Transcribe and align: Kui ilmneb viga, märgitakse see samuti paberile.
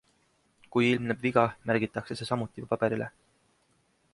Kui 0.75 0.87
ilmneb 0.93 1.21
viga, 1.27 1.43
märgitakse 1.71 2.17
see 2.21 2.29
samuti 2.31 2.67
paberile. 2.73 3.11